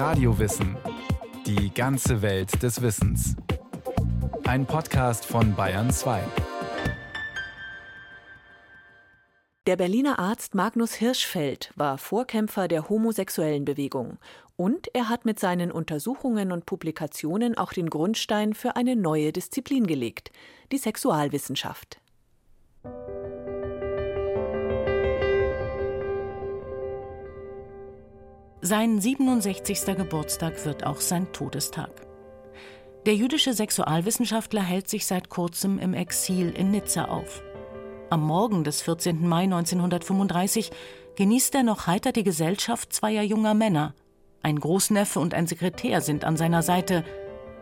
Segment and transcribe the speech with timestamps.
[0.00, 0.78] Radiowissen.
[1.44, 3.36] Die ganze Welt des Wissens.
[4.44, 6.22] Ein Podcast von Bayern 2.
[9.66, 14.16] Der Berliner Arzt Magnus Hirschfeld war Vorkämpfer der homosexuellen Bewegung
[14.56, 19.86] und er hat mit seinen Untersuchungen und Publikationen auch den Grundstein für eine neue Disziplin
[19.86, 20.32] gelegt,
[20.72, 22.00] die Sexualwissenschaft.
[28.62, 29.96] Sein 67.
[29.96, 31.90] Geburtstag wird auch sein Todestag.
[33.06, 37.42] Der jüdische Sexualwissenschaftler hält sich seit kurzem im Exil in Nizza auf.
[38.10, 39.26] Am Morgen des 14.
[39.26, 40.72] Mai 1935
[41.16, 43.94] genießt er noch heiter die Gesellschaft zweier junger Männer.
[44.42, 47.02] Ein Großneffe und ein Sekretär sind an seiner Seite,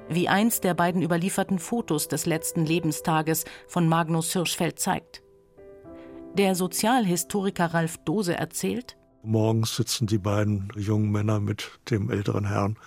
[0.08, 5.22] wie eins der beiden überlieferten Fotos des letzten Lebenstages von Magnus Hirschfeld zeigt.
[6.34, 8.97] Der Sozialhistoriker Ralf Dose erzählt,
[9.28, 12.78] Morgens sitzen die beiden jungen Männer mit dem älteren Herrn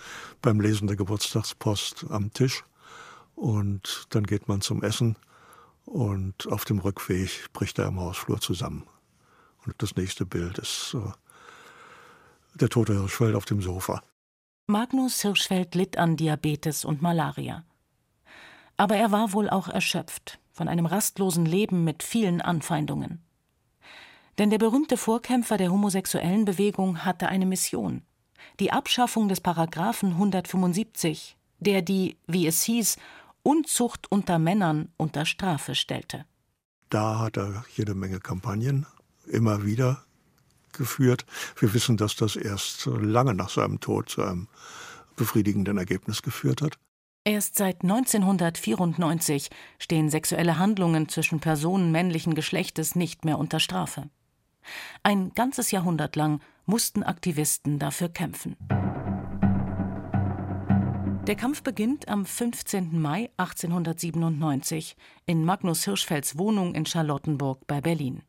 [0.42, 2.64] beim Lesen der Geburtstagspost am Tisch.
[3.36, 5.18] Und dann geht man zum Essen
[5.86, 8.88] und auf dem Rückweg bricht er im Hausflur zusammen.
[9.68, 11.12] Und das nächste Bild ist äh,
[12.56, 14.02] der tote Hirschfeld auf dem Sofa.
[14.66, 17.66] Magnus Hirschfeld litt an Diabetes und Malaria.
[18.78, 23.22] Aber er war wohl auch erschöpft von einem rastlosen Leben mit vielen Anfeindungen.
[24.38, 28.02] Denn der berühmte Vorkämpfer der homosexuellen Bewegung hatte eine Mission:
[28.60, 32.98] die Abschaffung des Paragraphen 175, der die, wie es hieß,
[33.44, 36.26] Unzucht unter Männern unter Strafe stellte.
[36.90, 38.86] Da hat er jede Menge Kampagnen
[39.26, 40.04] immer wieder
[40.74, 41.26] geführt.
[41.58, 44.48] Wir wissen, dass das erst lange nach seinem Tod zu einem
[45.16, 46.78] befriedigenden Ergebnis geführt hat.
[47.24, 54.10] Erst seit 1994 stehen sexuelle Handlungen zwischen Personen männlichen Geschlechtes nicht mehr unter Strafe.
[55.04, 58.56] Ein ganzes Jahrhundert lang mussten Aktivisten dafür kämpfen.
[61.28, 63.00] Der Kampf beginnt am 15.
[63.00, 64.96] Mai 1897
[65.26, 68.24] in Magnus Hirschfelds Wohnung in Charlottenburg bei Berlin.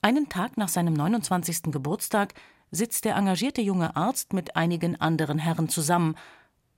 [0.00, 1.64] Einen Tag nach seinem 29.
[1.64, 2.34] Geburtstag
[2.70, 6.16] sitzt der engagierte junge Arzt mit einigen anderen Herren zusammen,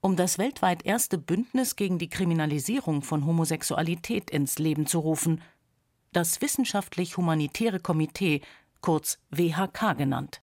[0.00, 5.40] um das weltweit erste Bündnis gegen die Kriminalisierung von Homosexualität ins Leben zu rufen–
[6.16, 8.40] das Wissenschaftlich-Humanitäre Komitee,
[8.80, 10.40] kurz WHK genannt.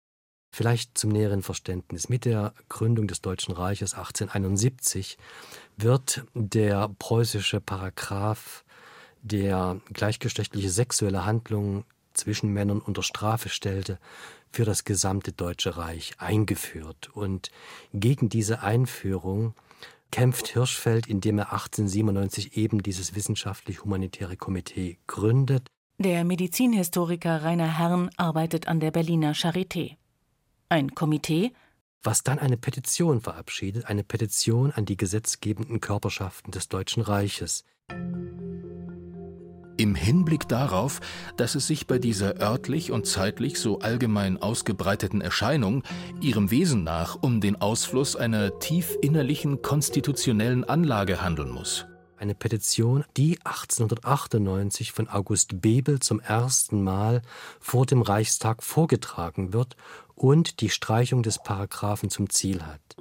[0.52, 2.08] Vielleicht zum näheren Verständnis.
[2.08, 5.18] Mit der Gründung des Deutschen Reiches 1871
[5.76, 8.64] wird der preußische Paragraph,
[9.22, 11.84] der gleichgeschlechtliche sexuelle Handlungen
[12.14, 13.98] zwischen Männern unter Strafe stellte,
[14.52, 17.10] für das gesamte Deutsche Reich eingeführt.
[17.12, 17.50] Und
[17.92, 19.54] gegen diese Einführung
[20.10, 25.68] kämpft Hirschfeld, indem er 1897 eben dieses wissenschaftlich-humanitäre Komitee gründet.
[25.98, 29.96] Der Medizinhistoriker Rainer Herrn arbeitet an der Berliner Charité.
[30.68, 31.52] Ein Komitee,
[32.02, 37.64] was dann eine Petition verabschiedet, eine Petition an die gesetzgebenden Körperschaften des Deutschen Reiches.
[39.78, 41.00] Im Hinblick darauf,
[41.36, 45.82] dass es sich bei dieser örtlich und zeitlich so allgemein ausgebreiteten Erscheinung
[46.20, 51.86] ihrem Wesen nach um den Ausfluss einer tief innerlichen konstitutionellen Anlage handeln muss.
[52.16, 57.20] Eine Petition, die 1898 von August Bebel zum ersten Mal
[57.60, 59.76] vor dem Reichstag vorgetragen wird
[60.14, 62.96] und die Streichung des Paragraphen zum Ziel hat.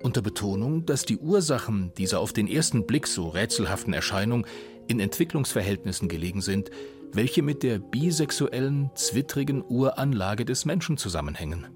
[0.00, 4.46] Unter Betonung, dass die Ursachen dieser auf den ersten Blick so rätselhaften Erscheinung
[4.86, 6.70] in Entwicklungsverhältnissen gelegen sind,
[7.12, 11.66] welche mit der bisexuellen, zwittrigen Uranlage des Menschen zusammenhängen.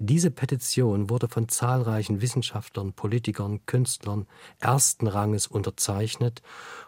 [0.00, 4.26] Diese Petition wurde von zahlreichen Wissenschaftlern, Politikern, Künstlern
[4.60, 6.40] ersten Ranges unterzeichnet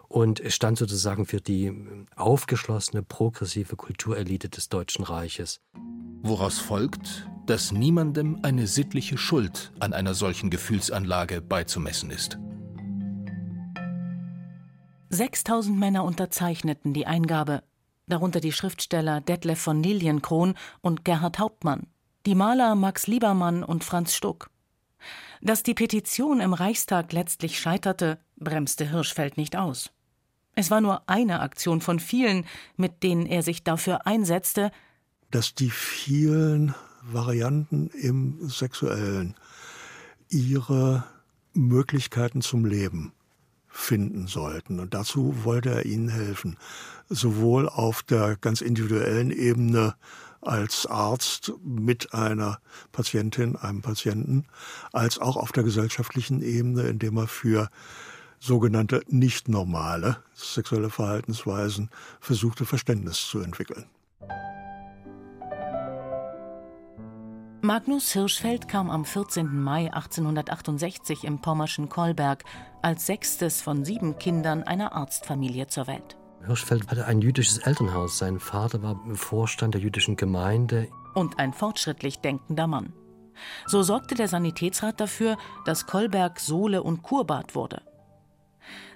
[0.06, 1.72] und stand sozusagen für die
[2.15, 5.60] aufgeschlossene, progressive Kulturelite des Deutschen Reiches.
[6.22, 12.38] Woraus folgt, dass niemandem eine sittliche Schuld an einer solchen Gefühlsanlage beizumessen ist.
[15.09, 17.65] 6000 Männer unterzeichneten die Eingabe,
[18.06, 21.88] darunter die Schriftsteller Detlef von Lilienkron und Gerhard Hauptmann,
[22.26, 24.50] die Maler Max Liebermann und Franz Stuck.
[25.40, 29.90] Dass die Petition im Reichstag letztlich scheiterte, bremste Hirschfeld nicht aus.
[30.55, 32.44] Es war nur eine Aktion von vielen,
[32.76, 34.70] mit denen er sich dafür einsetzte,
[35.31, 39.37] dass die vielen Varianten im Sexuellen
[40.28, 41.05] ihre
[41.55, 43.12] Möglichkeiten zum Leben
[43.69, 44.81] finden sollten.
[44.81, 46.58] Und dazu wollte er ihnen helfen,
[47.08, 49.94] sowohl auf der ganz individuellen Ebene
[50.40, 52.60] als Arzt mit einer
[52.92, 54.46] Patientin, einem Patienten,
[54.92, 57.69] als auch auf der gesellschaftlichen Ebene, indem er für
[58.38, 61.90] sogenannte nicht normale sexuelle Verhaltensweisen
[62.20, 63.84] versuchte, Verständnis zu entwickeln.
[67.62, 69.62] Magnus Hirschfeld kam am 14.
[69.62, 72.44] Mai 1868 im pommerschen Kolberg
[72.81, 76.16] als sechstes von sieben Kindern einer Arztfamilie zur Welt.
[76.46, 78.19] Hirschfeld hatte ein jüdisches Elternhaus.
[78.19, 80.88] Sein Vater war Vorstand der jüdischen Gemeinde.
[81.14, 82.92] Und ein fortschrittlich denkender Mann.
[83.66, 87.82] So sorgte der Sanitätsrat dafür, dass Kolberg Sohle- und Kurbad wurde.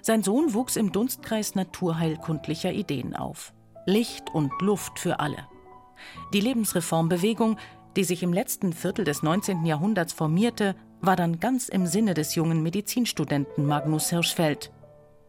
[0.01, 3.53] Sein Sohn wuchs im Dunstkreis naturheilkundlicher Ideen auf.
[3.85, 5.47] Licht und Luft für alle.
[6.33, 7.57] Die Lebensreformbewegung,
[7.95, 9.65] die sich im letzten Viertel des 19.
[9.65, 14.71] Jahrhunderts formierte, war dann ganz im Sinne des jungen Medizinstudenten Magnus Hirschfeld.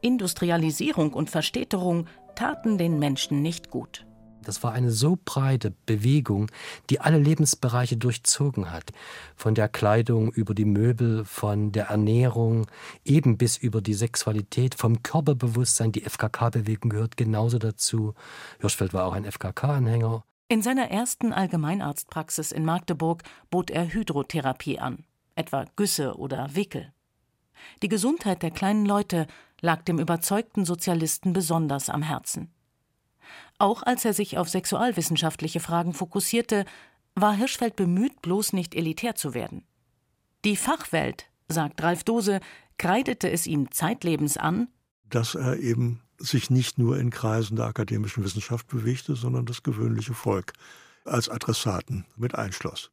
[0.06, 2.06] Industrialisierung und Verstädterung
[2.36, 4.06] taten den Menschen nicht gut.
[4.44, 6.48] Das war eine so breite Bewegung,
[6.88, 8.92] die alle Lebensbereiche durchzogen hat.
[9.34, 12.68] Von der Kleidung über die Möbel, von der Ernährung,
[13.04, 15.90] eben bis über die Sexualität, vom Körperbewusstsein.
[15.90, 18.14] Die FKK-Bewegung gehört genauso dazu.
[18.60, 20.22] Hirschfeld war auch ein FKK-Anhänger.
[20.48, 25.04] In seiner ersten Allgemeinarztpraxis in Magdeburg bot er Hydrotherapie an,
[25.34, 26.92] etwa Güsse oder Wickel.
[27.82, 29.26] Die Gesundheit der kleinen Leute
[29.60, 32.50] lag dem überzeugten Sozialisten besonders am Herzen.
[33.58, 36.64] Auch als er sich auf sexualwissenschaftliche Fragen fokussierte,
[37.14, 39.64] war Hirschfeld bemüht, bloß nicht elitär zu werden.
[40.44, 42.40] Die Fachwelt, sagt Ralf Dose,
[42.78, 44.68] kreidete es ihm zeitlebens an,
[45.08, 50.14] dass er eben sich nicht nur in Kreisen der akademischen Wissenschaft bewegte, sondern das gewöhnliche
[50.14, 50.52] Volk
[51.04, 52.90] als Adressaten mit einschloss.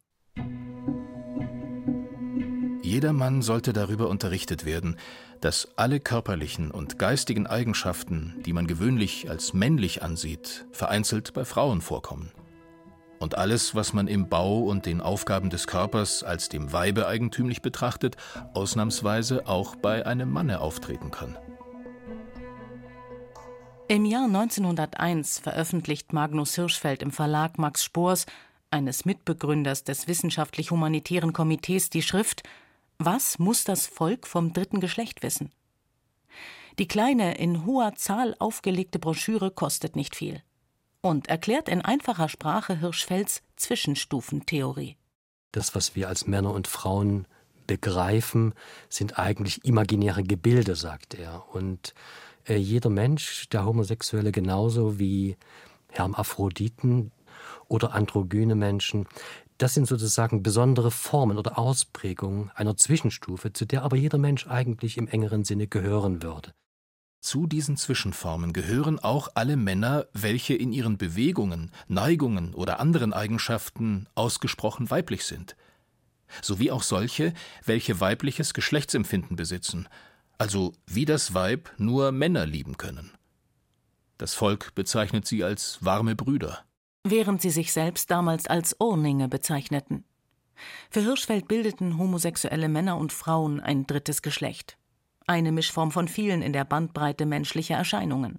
[2.94, 4.98] Jeder Mann sollte darüber unterrichtet werden,
[5.40, 11.80] dass alle körperlichen und geistigen Eigenschaften, die man gewöhnlich als männlich ansieht, vereinzelt bei Frauen
[11.80, 12.30] vorkommen.
[13.18, 17.62] Und alles, was man im Bau und den Aufgaben des Körpers als dem Weibe eigentümlich
[17.62, 18.16] betrachtet,
[18.54, 21.36] ausnahmsweise auch bei einem Manne auftreten kann.
[23.88, 28.26] Im Jahr 1901 veröffentlicht Magnus Hirschfeld im Verlag Max Spoors,
[28.70, 32.44] eines Mitbegründers des Wissenschaftlich-Humanitären Komitees, die Schrift
[32.98, 35.50] was muss das Volk vom dritten Geschlecht wissen?
[36.78, 40.42] Die kleine, in hoher Zahl aufgelegte Broschüre kostet nicht viel
[41.00, 44.96] und erklärt in einfacher Sprache Hirschfelds Zwischenstufentheorie.
[45.52, 47.26] Das, was wir als Männer und Frauen
[47.66, 48.54] begreifen,
[48.88, 51.44] sind eigentlich imaginäre Gebilde, sagt er.
[51.54, 51.94] Und
[52.48, 55.36] äh, jeder Mensch, der Homosexuelle genauso wie
[55.90, 57.12] Hermaphroditen
[57.68, 59.06] oder androgyne Menschen,
[59.58, 64.96] das sind sozusagen besondere Formen oder Ausprägungen einer Zwischenstufe, zu der aber jeder Mensch eigentlich
[64.96, 66.52] im engeren Sinne gehören würde.
[67.20, 74.08] Zu diesen Zwischenformen gehören auch alle Männer, welche in ihren Bewegungen, Neigungen oder anderen Eigenschaften
[74.14, 75.56] ausgesprochen weiblich sind,
[76.42, 77.32] sowie auch solche,
[77.64, 79.88] welche weibliches Geschlechtsempfinden besitzen,
[80.36, 83.12] also wie das Weib nur Männer lieben können.
[84.18, 86.64] Das Volk bezeichnet sie als warme Brüder
[87.04, 90.04] während sie sich selbst damals als Urninge bezeichneten.
[90.90, 94.78] Für Hirschfeld bildeten homosexuelle Männer und Frauen ein drittes Geschlecht.
[95.26, 98.38] Eine Mischform von vielen in der Bandbreite menschlicher Erscheinungen.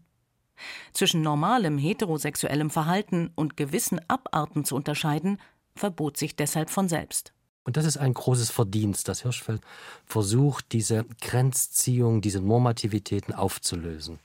[0.93, 5.39] Zwischen normalem heterosexuellem Verhalten und gewissen Abarten zu unterscheiden,
[5.75, 7.33] verbot sich deshalb von selbst.
[7.65, 9.61] Und das ist ein großes Verdienst, dass Hirschfeld
[10.05, 14.19] versucht, diese Grenzziehung, diese Normativitäten aufzulösen.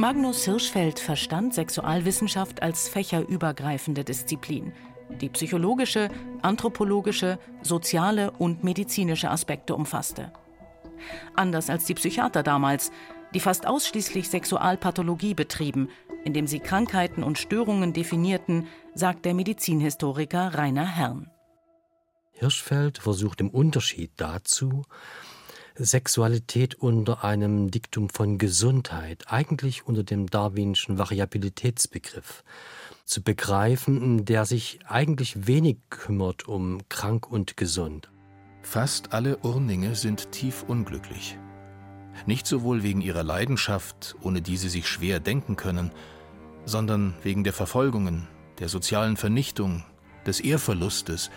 [0.00, 4.72] Magnus Hirschfeld verstand Sexualwissenschaft als fächerübergreifende Disziplin,
[5.20, 6.08] die psychologische,
[6.40, 10.32] anthropologische, soziale und medizinische Aspekte umfasste.
[11.34, 12.92] Anders als die Psychiater damals,
[13.34, 15.88] die fast ausschließlich Sexualpathologie betrieben,
[16.22, 21.28] indem sie Krankheiten und Störungen definierten, sagt der Medizinhistoriker Rainer Herrn.
[22.34, 24.84] Hirschfeld versucht im Unterschied dazu,
[25.78, 32.42] Sexualität unter einem Diktum von Gesundheit, eigentlich unter dem darwinschen Variabilitätsbegriff
[33.04, 38.10] zu begreifen, der sich eigentlich wenig kümmert um krank und gesund.
[38.62, 41.38] Fast alle Urninge sind tief unglücklich.
[42.26, 45.92] Nicht sowohl wegen ihrer Leidenschaft, ohne die sie sich schwer denken können,
[46.64, 48.26] sondern wegen der Verfolgungen,
[48.58, 49.84] der sozialen Vernichtung,
[50.26, 51.30] des Ehrverlustes,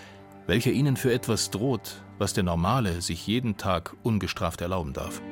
[0.48, 5.24] welcher ihnen für etwas droht, was der Normale sich jeden Tag ungestraft erlauben darf.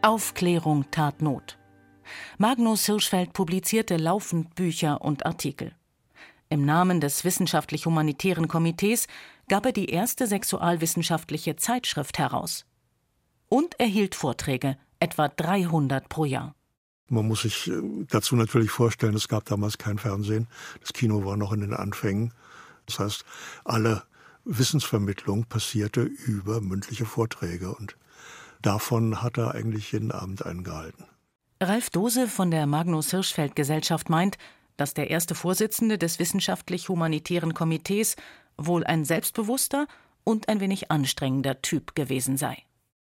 [0.00, 1.58] Aufklärung tat Not.
[2.38, 5.72] Magnus Hirschfeld publizierte laufend Bücher und Artikel.
[6.48, 9.08] Im Namen des Wissenschaftlich-Humanitären Komitees
[9.48, 12.64] gab er die erste sexualwissenschaftliche Zeitschrift heraus.
[13.48, 16.54] Und er hielt Vorträge, etwa 300 pro Jahr.
[17.08, 20.46] Man muss sich äh, dazu natürlich vorstellen, es gab damals kein Fernsehen.
[20.80, 22.32] Das Kino war noch in den Anfängen.
[22.86, 23.24] Das heißt,
[23.64, 24.02] alle
[24.44, 27.96] Wissensvermittlung passierte über mündliche Vorträge und
[28.62, 31.04] davon hat er eigentlich jeden Abend einen gehalten.
[31.60, 34.38] Ralf Dose von der Magnus Hirschfeld Gesellschaft meint,
[34.76, 38.16] dass der erste Vorsitzende des wissenschaftlich-humanitären Komitees
[38.58, 39.86] wohl ein selbstbewusster
[40.22, 42.62] und ein wenig anstrengender Typ gewesen sei.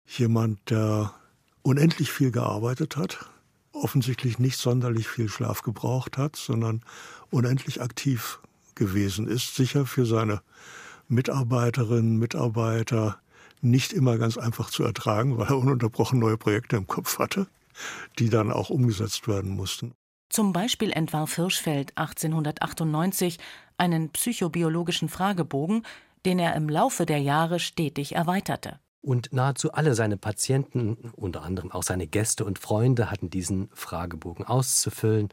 [0.07, 1.15] Jemand, der
[1.63, 3.31] unendlich viel gearbeitet hat,
[3.73, 6.83] offensichtlich nicht sonderlich viel Schlaf gebraucht hat, sondern
[7.31, 8.41] unendlich aktiv
[8.75, 10.43] gewesen ist, sicher für seine
[11.09, 13.19] Mitarbeiterinnen, Mitarbeiter
[13.61, 17.47] nicht immer ganz einfach zu ertragen, weil er ununterbrochen neue Projekte im Kopf hatte,
[18.19, 19.93] die dann auch umgesetzt werden mussten.
[20.29, 23.39] Zum Beispiel entwarf Hirschfeld 1898
[23.77, 25.85] einen psychobiologischen Fragebogen,
[26.25, 28.79] den er im Laufe der Jahre stetig erweiterte.
[29.03, 34.47] Und nahezu alle seine Patienten, unter anderem auch seine Gäste und Freunde, hatten diesen Fragebogen
[34.47, 35.29] auszufüllen.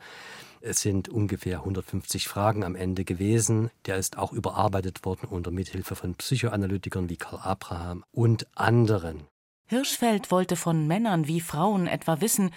[0.61, 3.71] Es sind ungefähr 150 Fragen am Ende gewesen.
[3.85, 9.27] Der ist auch überarbeitet worden unter Mithilfe von Psychoanalytikern wie Karl Abraham und anderen.
[9.67, 12.51] Hirschfeld wollte von Männern wie Frauen etwa wissen,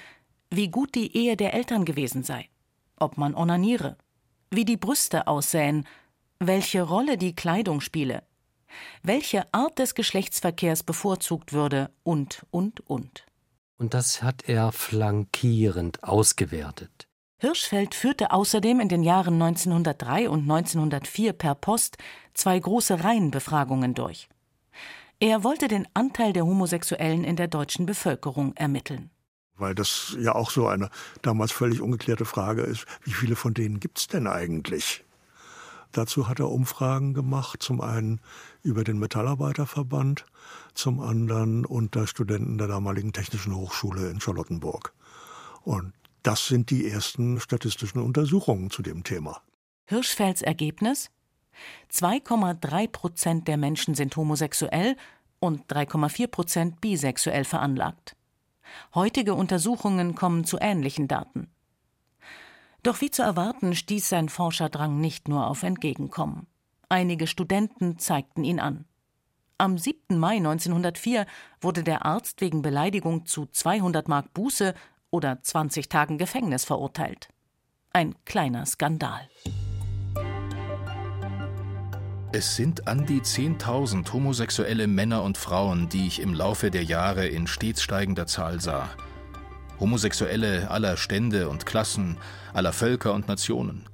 [0.50, 2.48] wie gut die Ehe der Eltern gewesen sei,
[2.96, 3.96] ob man onaniere,
[4.50, 5.86] wie die Brüste aussähen,
[6.38, 8.22] welche Rolle die Kleidung spiele,
[9.02, 13.26] welche Art des Geschlechtsverkehrs bevorzugt würde und, und, und.
[13.76, 17.08] Und das hat er flankierend ausgewertet.
[17.42, 21.96] Hirschfeld führte außerdem in den Jahren 1903 und 1904 per Post
[22.34, 24.28] zwei große Reihenbefragungen durch.
[25.18, 29.10] Er wollte den Anteil der Homosexuellen in der deutschen Bevölkerung ermitteln.
[29.56, 30.88] Weil das ja auch so eine
[31.22, 35.04] damals völlig ungeklärte Frage ist, wie viele von denen gibt es denn eigentlich?
[35.90, 38.20] Dazu hat er Umfragen gemacht, zum einen
[38.62, 40.26] über den Metallarbeiterverband,
[40.74, 44.92] zum anderen unter Studenten der damaligen Technischen Hochschule in Charlottenburg.
[45.64, 45.92] Und
[46.22, 49.42] das sind die ersten statistischen Untersuchungen zu dem Thema.
[49.86, 51.10] Hirschfelds Ergebnis?
[51.92, 54.96] 2,3 Prozent der Menschen sind homosexuell
[55.38, 58.16] und 3,4 Prozent bisexuell veranlagt.
[58.94, 61.48] Heutige Untersuchungen kommen zu ähnlichen Daten.
[62.82, 66.46] Doch wie zu erwarten, stieß sein Forscherdrang nicht nur auf Entgegenkommen.
[66.88, 68.86] Einige Studenten zeigten ihn an.
[69.58, 70.18] Am 7.
[70.18, 71.26] Mai 1904
[71.60, 74.74] wurde der Arzt wegen Beleidigung zu 200 Mark Buße
[75.12, 77.28] oder 20 Tagen Gefängnis verurteilt.
[77.92, 79.28] Ein kleiner Skandal.
[82.32, 87.26] Es sind an die 10.000 homosexuelle Männer und Frauen, die ich im Laufe der Jahre
[87.28, 88.88] in stets steigender Zahl sah.
[89.78, 92.16] Homosexuelle aller Stände und Klassen,
[92.54, 93.84] aller Völker und Nationen.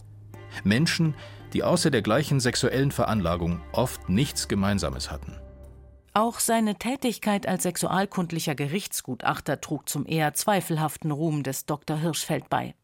[0.63, 1.15] Menschen,
[1.53, 5.35] die außer der gleichen sexuellen Veranlagung oft nichts Gemeinsames hatten.
[6.19, 11.97] Auch seine Tätigkeit als sexualkundlicher Gerichtsgutachter trug zum eher zweifelhaften Ruhm des Dr.
[11.97, 12.75] Hirschfeld bei.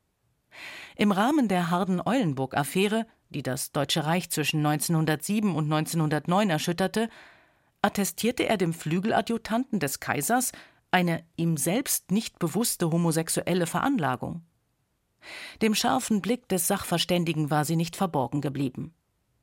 [0.95, 7.09] Im Rahmen der Harden-Eulenburg-Affäre die das Deutsche Reich zwischen 1907 und 1909 erschütterte,
[7.83, 10.53] attestierte er dem Flügeladjutanten des Kaisers
[10.93, 14.43] eine ihm selbst nicht bewusste homosexuelle Veranlagung.
[15.61, 18.95] Dem scharfen Blick des Sachverständigen war sie nicht verborgen geblieben.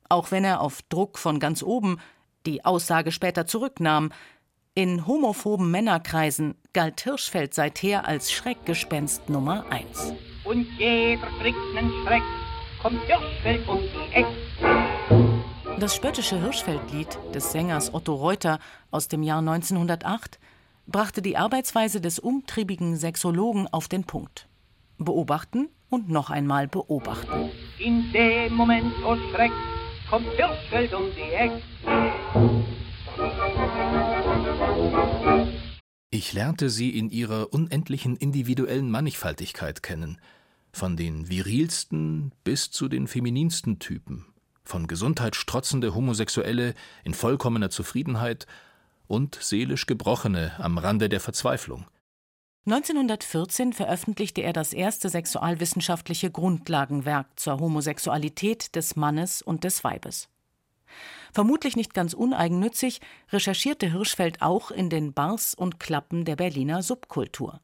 [0.08, 1.98] Auch wenn er auf Druck von ganz oben
[2.46, 4.10] die Aussage später zurücknahm,
[4.74, 10.14] in homophoben Männerkreisen galt Hirschfeld seither als Schreckgespenst Nummer eins.
[10.44, 12.22] Und jeder kriegt einen Schreck,
[12.80, 14.32] kommt Hirschfeld um die Ecke.
[15.78, 20.38] Das spöttische Hirschfeldlied des Sängers Otto Reuter aus dem Jahr 1908
[20.86, 24.48] brachte die Arbeitsweise des umtriebigen Sexologen auf den Punkt.
[24.98, 27.50] Beobachten und noch einmal beobachten.
[27.78, 29.52] In dem Moment, oh Schreck,
[30.08, 31.60] kommt Hirschfeld um die Ecke.
[36.10, 40.18] Ich lernte sie in ihrer unendlichen individuellen Mannigfaltigkeit kennen–
[40.72, 44.26] von den virilsten bis zu den femininsten Typen,
[44.64, 46.74] von Gesundheit strotzende Homosexuelle
[47.04, 48.46] in vollkommener Zufriedenheit
[49.06, 51.86] und seelisch Gebrochene am Rande der Verzweiflung.
[52.64, 60.28] 1914 veröffentlichte er das erste sexualwissenschaftliche Grundlagenwerk zur Homosexualität des Mannes und des Weibes.
[61.32, 67.60] Vermutlich nicht ganz uneigennützig recherchierte Hirschfeld auch in den Bars und Klappen der Berliner Subkultur.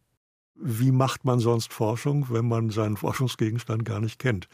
[0.61, 4.49] Wie macht man sonst Forschung, wenn man seinen Forschungsgegenstand gar nicht kennt?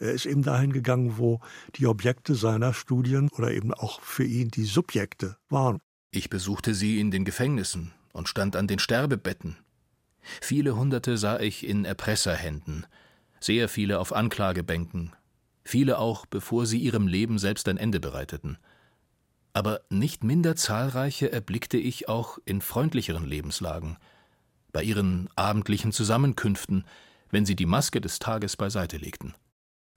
[0.00, 1.40] Er ist eben dahin gegangen, wo
[1.74, 5.78] die Objekte seiner Studien oder eben auch für ihn die Subjekte waren.
[6.10, 9.58] Ich besuchte sie in den Gefängnissen und stand an den Sterbebetten.
[10.40, 12.86] Viele Hunderte sah ich in Erpresserhänden,
[13.40, 15.12] sehr viele auf Anklagebänken,
[15.64, 18.58] viele auch, bevor sie ihrem Leben selbst ein Ende bereiteten.
[19.52, 23.96] Aber nicht minder zahlreiche erblickte ich auch in freundlicheren Lebenslagen–
[24.72, 26.84] bei ihren abendlichen Zusammenkünften,
[27.30, 29.34] wenn sie die Maske des Tages beiseite legten.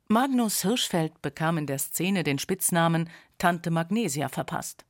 [0.07, 4.85] Magnus Hirschfeld bekam in der Szene den Spitznamen Tante Magnesia verpasst.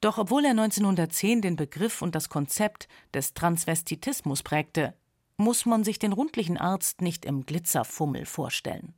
[0.00, 4.92] Doch obwohl er 1910 den Begriff und das Konzept des Transvestitismus prägte,
[5.38, 8.92] muss man sich den rundlichen Arzt nicht im Glitzerfummel vorstellen.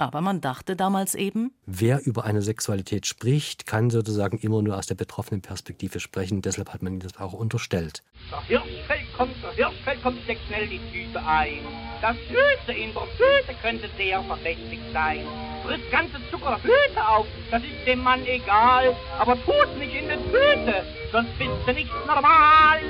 [0.00, 4.86] Aber man dachte damals eben, wer über eine Sexualität spricht, kann sozusagen immer nur aus
[4.86, 6.40] der betroffenen Perspektive sprechen.
[6.40, 8.02] Deshalb hat man ihm das auch unterstellt.
[8.30, 11.58] Der Hirschfeld kommt, der Hirschfeld kommt, steckt schnell die Tüte ein.
[12.00, 15.20] Das Süße in der Tüte könnte sehr verdächtig sein.
[15.66, 18.96] Frisst ganze Zuckerhüte auf, das ist dem Mann egal.
[19.18, 22.80] Aber tut nicht in die Tüte, sonst bist du nicht normal.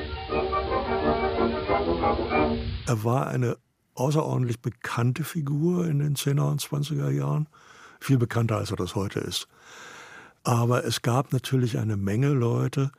[2.86, 3.56] Er war eine
[4.00, 7.48] außerordentlich bekannte Figur in den 10er und 20er Jahren.
[8.00, 9.46] Viel bekannter, als er das heute ist.
[10.42, 12.90] Aber es gab natürlich eine Menge Leute,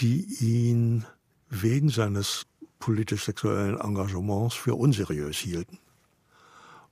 [0.00, 1.06] die ihn
[1.48, 2.46] wegen seines
[2.78, 5.78] politisch-sexuellen Engagements für unseriös hielten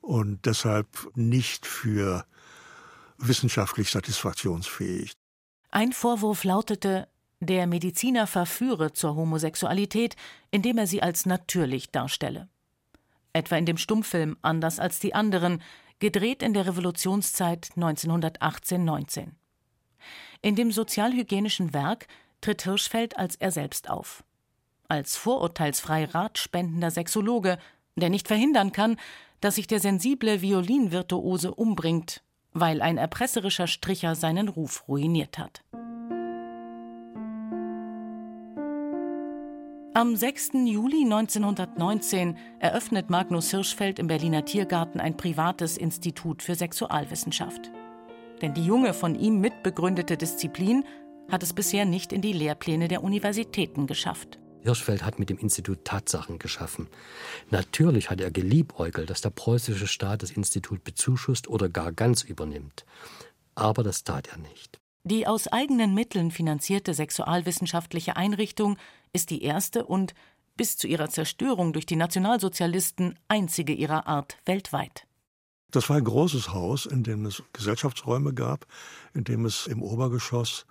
[0.01, 2.25] und deshalb nicht für
[3.19, 5.13] wissenschaftlich satisfaktionsfähig.
[5.69, 7.07] Ein Vorwurf lautete,
[7.39, 10.15] der Mediziner verführe zur Homosexualität,
[10.49, 12.49] indem er sie als natürlich darstelle
[13.33, 15.61] etwa in dem Stummfilm Anders als die anderen,
[15.99, 19.29] gedreht in der Revolutionszeit 1918-19.
[20.41, 22.07] In dem sozialhygienischen Werk
[22.41, 24.23] tritt Hirschfeld als er selbst auf.
[24.87, 27.57] Als vorurteilsfrei ratspendender Sexologe,
[27.95, 28.97] der nicht verhindern kann,
[29.39, 32.21] dass sich der sensible Violinvirtuose umbringt,
[32.51, 35.63] weil ein erpresserischer Stricher seinen Ruf ruiniert hat.
[39.95, 40.53] Am 6.
[40.65, 47.69] Juli 1919 eröffnet Magnus Hirschfeld im Berliner Tiergarten ein privates Institut für Sexualwissenschaft.
[48.41, 50.83] Denn die junge von ihm mitbegründete Disziplin
[51.29, 54.39] hat es bisher nicht in die Lehrpläne der Universitäten geschafft.
[54.63, 56.87] Hirschfeld hat mit dem Institut Tatsachen geschaffen.
[57.51, 62.83] Natürlich hat er geliebäugelt, dass der preußische Staat das Institut bezuschusst oder gar ganz übernimmt.
[63.53, 64.79] Aber das tat er nicht.
[65.05, 68.77] Die aus eigenen Mitteln finanzierte sexualwissenschaftliche Einrichtung
[69.13, 70.13] ist die erste und
[70.57, 75.07] bis zu ihrer Zerstörung durch die Nationalsozialisten einzige ihrer Art weltweit.
[75.71, 78.67] Das war ein großes Haus, in dem es Gesellschaftsräume gab,
[79.15, 80.65] in dem es im Obergeschoss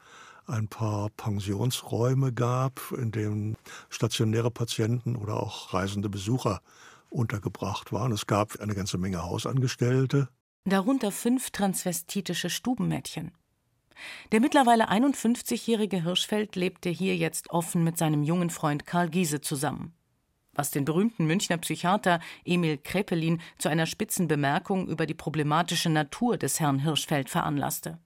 [0.47, 3.57] ein paar Pensionsräume gab, in denen
[3.89, 6.61] stationäre Patienten oder auch reisende Besucher
[7.11, 8.13] untergebracht waren.
[8.13, 10.29] Es gab eine ganze Menge Hausangestellte.
[10.65, 13.33] Darunter fünf transvestitische Stubenmädchen.
[14.33, 19.93] Der mittlerweile 51-jährige Hirschfeld lebte hier jetzt offen mit seinem jungen Freund Karl Giese zusammen.
[20.55, 26.37] Was den berühmten Münchner Psychiater Emil Krepelin zu einer spitzen Bemerkung über die problematische Natur
[26.37, 27.99] des Herrn Hirschfeld veranlasste.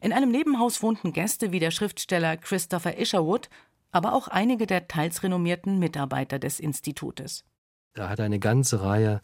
[0.00, 3.50] In einem Nebenhaus wohnten Gäste wie der Schriftsteller Christopher Isherwood,
[3.90, 7.44] aber auch einige der teils renommierten Mitarbeiter des Institutes.
[7.98, 9.20] Er hat eine ganze Reihe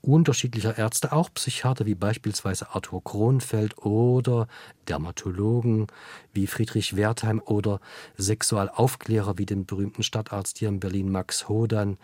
[0.00, 4.48] unterschiedlicher Ärzte, auch Psychiater wie beispielsweise Arthur Kronfeld oder
[4.88, 5.86] Dermatologen
[6.32, 7.80] wie Friedrich Wertheim oder
[8.16, 11.98] Sexualaufklärer wie den berühmten Stadtarzt hier in Berlin Max Hodan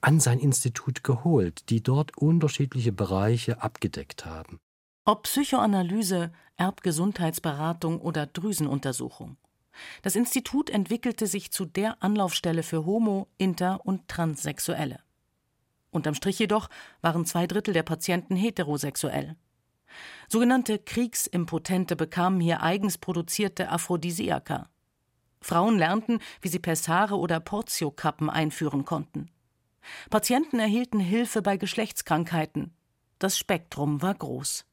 [0.00, 4.58] an sein Institut geholt, die dort unterschiedliche Bereiche abgedeckt haben.
[5.04, 9.36] Ob Psychoanalyse, Erbgesundheitsberatung oder Drüsenuntersuchung.
[10.02, 15.00] Das Institut entwickelte sich zu der Anlaufstelle für Homo-, Inter- und Transsexuelle.
[15.94, 16.68] Unterm Strich jedoch
[17.02, 19.36] waren zwei Drittel der Patienten heterosexuell.
[20.28, 24.68] Sogenannte Kriegsimpotente bekamen hier eigens produzierte Aphrodisiaka.
[25.40, 29.30] Frauen lernten, wie sie Pessare oder Portiokappen einführen konnten.
[30.10, 32.74] Patienten erhielten Hilfe bei Geschlechtskrankheiten.
[33.20, 34.64] Das Spektrum war groß.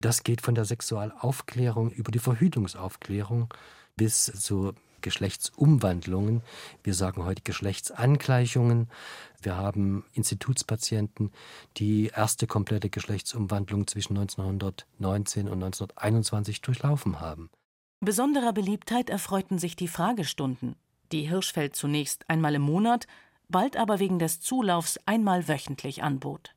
[0.00, 3.54] Das geht von der Sexualaufklärung über die Verhütungsaufklärung
[3.96, 6.42] bis zu Geschlechtsumwandlungen.
[6.82, 8.88] Wir sagen heute Geschlechtsangleichungen.
[9.40, 11.32] Wir haben Institutspatienten,
[11.76, 17.50] die erste komplette Geschlechtsumwandlung zwischen 1919 und 1921 durchlaufen haben.
[18.00, 20.76] Besonderer Beliebtheit erfreuten sich die Fragestunden,
[21.10, 23.06] die Hirschfeld zunächst einmal im Monat,
[23.48, 26.54] bald aber wegen des Zulaufs einmal wöchentlich anbot.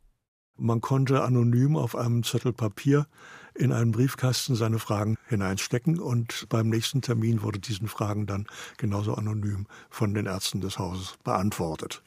[0.57, 3.07] Man konnte anonym auf einem Zettel Papier
[3.53, 9.15] in einen Briefkasten seine Fragen hineinstecken und beim nächsten Termin wurde diesen Fragen dann genauso
[9.15, 12.01] anonym von den Ärzten des Hauses beantwortet.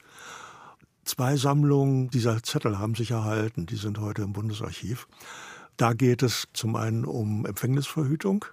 [1.05, 5.07] Zwei Sammlungen dieser Zettel haben sich erhalten, die sind heute im Bundesarchiv.
[5.77, 8.47] Da geht es zum einen um Empfängnisverhütung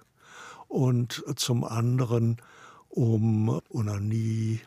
[0.68, 2.36] und zum anderen
[2.88, 4.60] um Unanie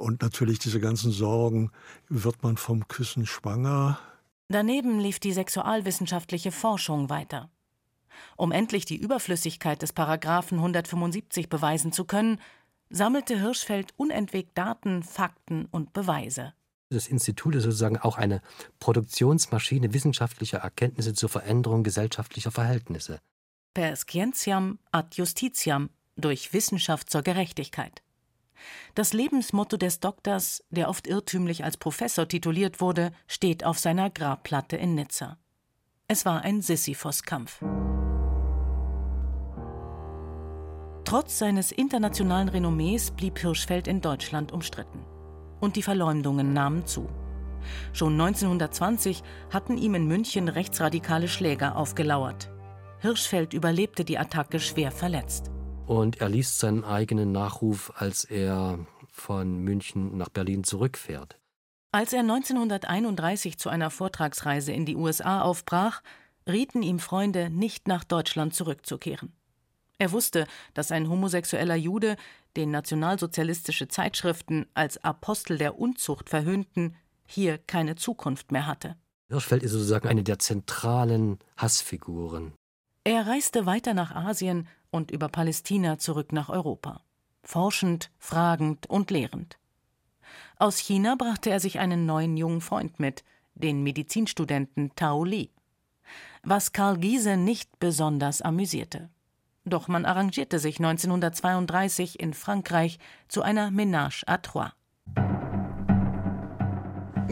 [0.00, 1.70] und natürlich diese ganzen Sorgen,
[2.08, 3.98] wird man vom Küssen schwanger,
[4.50, 7.50] Daneben lief die sexualwissenschaftliche Forschung weiter.
[8.36, 12.40] Um endlich die Überflüssigkeit des Paragraphen 175 beweisen zu können,
[12.90, 16.52] sammelte Hirschfeld unentwegt Daten, Fakten und Beweise.
[16.88, 18.42] Das Institut ist sozusagen auch eine
[18.80, 23.20] Produktionsmaschine wissenschaftlicher Erkenntnisse zur Veränderung gesellschaftlicher Verhältnisse.
[23.72, 28.02] Per scientiam ad justitiam, durch Wissenschaft zur Gerechtigkeit.
[28.94, 34.76] Das Lebensmotto des Doktors, der oft irrtümlich als Professor tituliert wurde, steht auf seiner Grabplatte
[34.76, 35.38] in Nizza.
[36.08, 37.60] Es war ein Sisyphos-Kampf.
[41.04, 45.04] Trotz seines internationalen Renommees blieb Hirschfeld in Deutschland umstritten.
[45.60, 47.08] Und die Verleumdungen nahmen zu.
[47.92, 52.50] Schon 1920 hatten ihm in München rechtsradikale Schläger aufgelauert.
[53.00, 55.50] Hirschfeld überlebte die Attacke schwer verletzt.
[55.90, 58.78] Und er liest seinen eigenen Nachruf, als er
[59.10, 61.36] von München nach Berlin zurückfährt.
[61.90, 66.04] Als er 1931 zu einer Vortragsreise in die USA aufbrach,
[66.48, 69.32] rieten ihm Freunde, nicht nach Deutschland zurückzukehren.
[69.98, 72.14] Er wusste, dass ein homosexueller Jude,
[72.56, 76.94] den nationalsozialistische Zeitschriften als Apostel der Unzucht verhöhnten,
[77.26, 78.94] hier keine Zukunft mehr hatte.
[79.28, 82.52] Hirschfeld ist sozusagen eine der zentralen Hassfiguren.
[83.04, 87.00] Er reiste weiter nach Asien und über Palästina zurück nach Europa.
[87.42, 89.58] Forschend, fragend und lehrend.
[90.58, 95.50] Aus China brachte er sich einen neuen jungen Freund mit, den Medizinstudenten Tao Li.
[96.42, 99.08] Was Karl Giese nicht besonders amüsierte.
[99.64, 104.72] Doch man arrangierte sich 1932 in Frankreich zu einer Ménage à trois.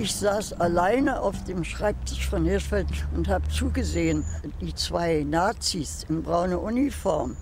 [0.01, 4.25] Ich saß alleine auf dem Schreibtisch von Hirschfeld und habe zugesehen.
[4.61, 7.37] Die zwei Nazis in brauner Uniform,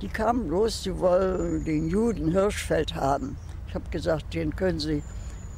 [0.00, 3.36] die kamen bloß, sie wollen den Juden Hirschfeld haben.
[3.68, 5.02] Ich habe gesagt, den können sie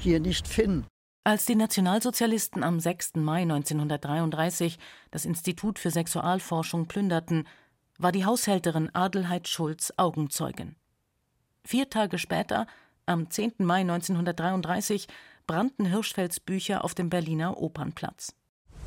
[0.00, 0.84] hier nicht finden.
[1.22, 3.12] Als die Nationalsozialisten am 6.
[3.18, 4.80] Mai 1933
[5.12, 7.46] das Institut für Sexualforschung plünderten,
[7.98, 10.74] war die Haushälterin Adelheid Schulz Augenzeugin.
[11.64, 12.66] Vier Tage später,
[13.06, 13.54] am 10.
[13.58, 15.06] Mai 1933,
[15.46, 18.34] brannten Hirschfelds Bücher auf dem Berliner Opernplatz.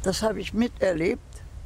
[0.03, 1.21] Das habe ich miterlebt.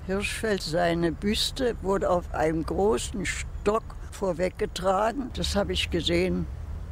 [0.05, 5.29] Hirschfeld, seine Büste wurde auf einem großen Stock vorweggetragen.
[5.33, 6.47] Das habe ich gesehen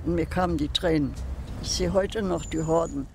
[0.05, 1.13] und mir kamen die Tränen.
[1.61, 3.07] Ich sehe heute noch die Horden.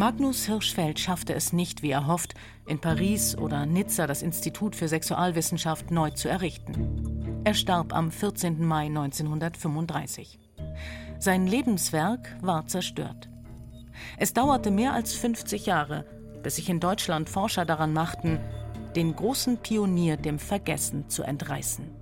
[0.00, 2.34] Magnus Hirschfeld schaffte es nicht, wie er hofft,
[2.66, 7.09] in Paris oder Nizza das Institut für Sexualwissenschaft neu zu errichten.
[7.42, 8.62] Er starb am 14.
[8.62, 10.38] Mai 1935.
[11.18, 13.30] Sein Lebenswerk war zerstört.
[14.18, 16.04] Es dauerte mehr als 50 Jahre,
[16.42, 18.38] bis sich in Deutschland Forscher daran machten,
[18.94, 21.99] den großen Pionier dem Vergessen zu entreißen.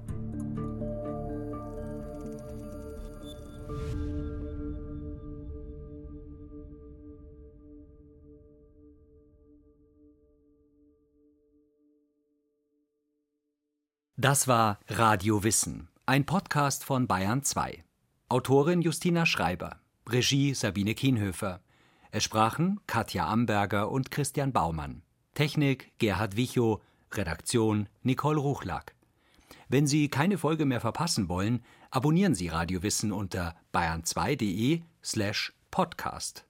[14.20, 17.84] Das war Radio Wissen, ein Podcast von Bayern 2.
[18.28, 19.78] Autorin Justina Schreiber,
[20.08, 21.60] Regie Sabine Kienhöfer.
[22.10, 25.02] Es sprachen Katja Amberger und Christian Baumann.
[25.34, 28.96] Technik Gerhard Wichow, Redaktion Nicole Ruchlack.
[29.68, 36.47] Wenn Sie keine Folge mehr verpassen wollen, abonnieren Sie Radio Wissen unter bayern2.de slash podcast.